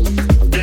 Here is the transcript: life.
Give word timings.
life. 0.00 0.59